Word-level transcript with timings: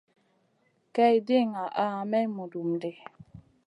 Kay 0.95 1.15
di 1.27 1.37
ŋaha 1.51 1.87
may 2.11 2.25
mudum 2.35 2.69
ɗi. 2.81 2.91